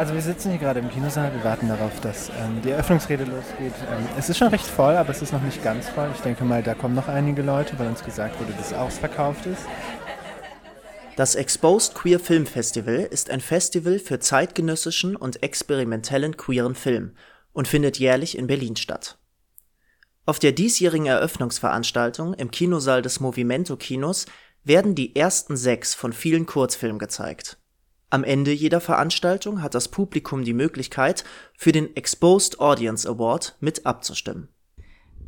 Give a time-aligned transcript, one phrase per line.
[0.00, 3.74] Also wir sitzen hier gerade im Kinosaal, wir warten darauf, dass ähm, die Eröffnungsrede losgeht.
[3.92, 6.10] Ähm, es ist schon recht voll, aber es ist noch nicht ganz voll.
[6.14, 9.44] Ich denke mal, da kommen noch einige Leute, weil uns gesagt wurde, dass es ausverkauft
[9.44, 9.60] ist.
[11.16, 17.14] Das Exposed Queer Film Festival ist ein Festival für zeitgenössischen und experimentellen queeren Film
[17.52, 19.18] und findet jährlich in Berlin statt.
[20.24, 24.24] Auf der diesjährigen Eröffnungsveranstaltung im Kinosaal des Movimento Kinos
[24.64, 27.59] werden die ersten sechs von vielen Kurzfilmen gezeigt.
[28.12, 31.22] Am Ende jeder Veranstaltung hat das Publikum die Möglichkeit,
[31.56, 34.48] für den Exposed Audience Award mit abzustimmen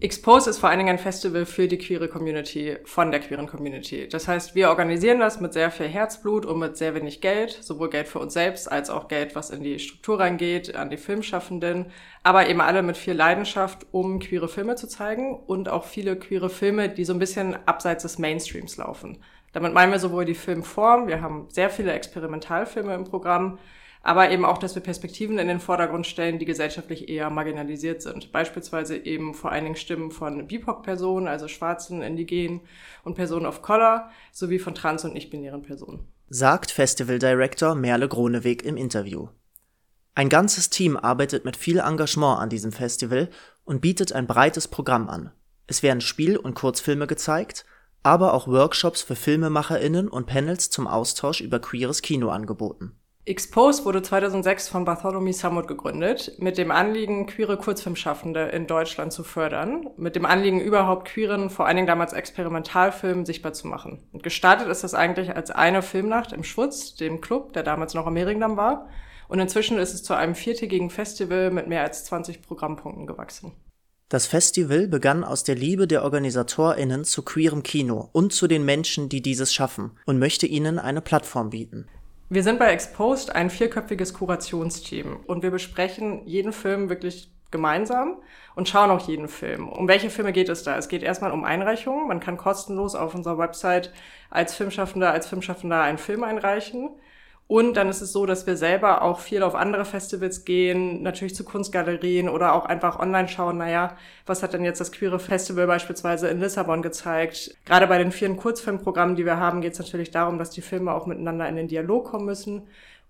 [0.03, 4.09] Expose ist vor allen Dingen ein Festival für die queere Community, von der queeren Community.
[4.09, 7.89] Das heißt, wir organisieren das mit sehr viel Herzblut und mit sehr wenig Geld, sowohl
[7.89, 11.87] Geld für uns selbst als auch Geld, was in die Struktur reingeht, an die Filmschaffenden,
[12.25, 16.51] aber eben alle mit viel Leidenschaft, um queere Filme zu zeigen und auch viele queere
[16.51, 19.19] Filme, die so ein bisschen abseits des Mainstreams laufen.
[19.53, 23.59] Damit meinen wir sowohl die Filmform, wir haben sehr viele Experimentalfilme im Programm,
[24.03, 28.33] aber eben auch, dass wir Perspektiven in den Vordergrund stellen, die gesellschaftlich eher marginalisiert sind.
[28.33, 32.63] Beispielsweise eben vor allen Dingen Stimmen von BIPOC-Personen, also Schwarzen, Indigenen
[33.05, 36.09] und Personen of Color, sowie von trans- und nicht-binären Personen.
[36.29, 39.29] Sagt Festival Director Merle Groneweg im Interview.
[40.15, 43.31] Ein ganzes Team arbeitet mit viel Engagement an diesem Festival
[43.65, 45.31] und bietet ein breites Programm an.
[45.69, 47.65] Es werden Spiel- und Kurzfilme gezeigt,
[48.03, 52.97] aber auch Workshops für FilmemacherInnen und Panels zum Austausch über queeres Kino angeboten.
[53.25, 59.23] Expose wurde 2006 von Bartholomew Samut gegründet, mit dem Anliegen, queere Kurzfilmschaffende in Deutschland zu
[59.23, 64.09] fördern, mit dem Anliegen, überhaupt queeren, vor allen Dingen damals Experimentalfilmen, sichtbar zu machen.
[64.11, 68.09] Und gestartet ist das eigentlich als eine Filmnacht im Schwutz, dem Club, der damals noch
[68.09, 68.89] am Mehringdamm war.
[69.29, 73.53] Und inzwischen ist es zu einem viertägigen Festival mit mehr als 20 Programmpunkten gewachsen.
[74.13, 79.09] Das Festival begann aus der Liebe der OrganisatorInnen zu queerem Kino und zu den Menschen,
[79.09, 81.89] die dieses schaffen und möchte ihnen eine Plattform bieten.
[82.29, 88.19] Wir sind bei Exposed ein vierköpfiges Kurationsteam und wir besprechen jeden Film wirklich gemeinsam
[88.55, 89.67] und schauen auch jeden Film.
[89.67, 90.77] Um welche Filme geht es da?
[90.77, 92.07] Es geht erstmal um Einreichungen.
[92.07, 93.95] Man kann kostenlos auf unserer Website
[94.29, 96.91] als Filmschaffender, als Filmschaffender einen Film einreichen.
[97.53, 101.35] Und dann ist es so, dass wir selber auch viel auf andere Festivals gehen, natürlich
[101.35, 105.67] zu Kunstgalerien oder auch einfach online schauen, naja, was hat denn jetzt das Queere Festival
[105.67, 107.55] beispielsweise in Lissabon gezeigt?
[107.67, 110.95] Gerade bei den vielen Kurzfilmprogrammen, die wir haben, geht es natürlich darum, dass die Filme
[110.95, 112.63] auch miteinander in den Dialog kommen müssen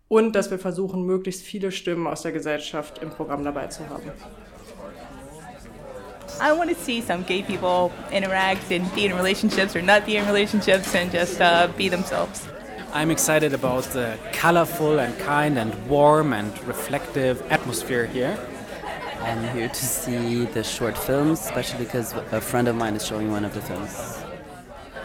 [0.09, 4.11] und dass wir versuchen, möglichst viele Stimmen aus der Gesellschaft im Programm dabei zu haben.
[6.41, 10.17] I want to see some gay people interact and be in relationships or not be
[10.17, 12.49] in relationships and just uh, be themselves.
[12.95, 18.37] I'm excited about the colorful and kind and warm and reflective atmosphere here.
[19.23, 23.33] I'm here to see the short films, especially because a friend of mine is showing
[23.33, 24.19] one of the films.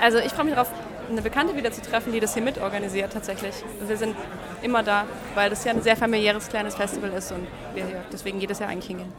[0.01, 0.69] Also ich freue mich darauf,
[1.09, 3.55] eine Bekannte wieder zu treffen, die das hier mitorganisiert tatsächlich.
[3.87, 4.17] Wir sind
[4.61, 8.39] immer da, weil das ja ein sehr familiäres kleines Festival ist und wir hier, deswegen
[8.39, 9.13] geht es ja eigentlich hingehen.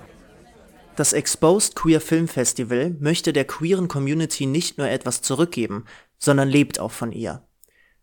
[0.95, 5.87] Das Exposed Queer Film Festival möchte der queeren Community nicht nur etwas zurückgeben,
[6.19, 7.48] sondern lebt auch von ihr.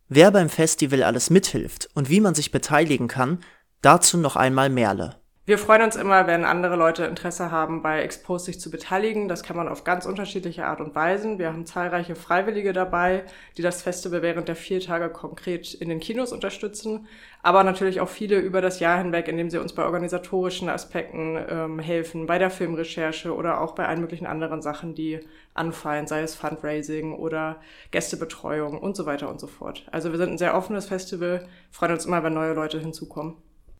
[0.08, 3.40] Wer beim Festival alles mithilft und wie man sich beteiligen kann,
[3.82, 5.20] dazu noch einmal Merle.
[5.48, 9.28] Wir freuen uns immer, wenn andere Leute Interesse haben, bei Expose sich zu beteiligen.
[9.28, 11.38] Das kann man auf ganz unterschiedliche Art und Weisen.
[11.38, 13.26] Wir haben zahlreiche Freiwillige dabei,
[13.56, 17.08] die das Festival während der vier Tage konkret in den Kinos unterstützen.
[17.44, 21.78] Aber natürlich auch viele über das Jahr hinweg, indem sie uns bei organisatorischen Aspekten ähm,
[21.78, 25.20] helfen, bei der Filmrecherche oder auch bei allen möglichen anderen Sachen, die
[25.54, 27.58] anfallen, sei es Fundraising oder
[27.92, 29.86] Gästebetreuung und so weiter und so fort.
[29.92, 33.36] Also wir sind ein sehr offenes Festival, freuen uns immer, wenn neue Leute hinzukommen.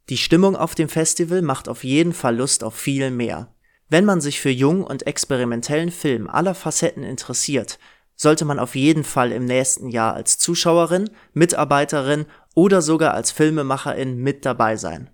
[0.10, 3.48] Die Stimmung auf dem Festival macht auf jeden Fall Lust auf viel mehr.
[3.90, 7.80] Wenn man sich für jung und experimentellen Film aller Facetten interessiert,
[8.16, 14.18] sollte man auf jeden Fall im nächsten Jahr als Zuschauerin, Mitarbeiterin oder sogar als Filmemacherin
[14.18, 15.10] mit dabei sein.